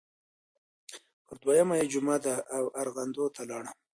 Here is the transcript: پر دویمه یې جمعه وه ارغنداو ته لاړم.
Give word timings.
پر 1.25 1.35
دویمه 1.43 1.75
یې 1.79 1.85
جمعه 1.93 2.17
وه 2.63 2.71
ارغنداو 2.81 3.33
ته 3.35 3.41
لاړم. 3.49 3.75